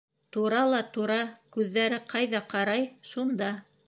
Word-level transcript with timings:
Тура 0.35 0.61
ла 0.69 0.77
тура, 0.95 1.17
күҙҙәре 1.57 1.99
ҡайҙа 2.13 2.41
ҡарай-шунда. 2.55 3.51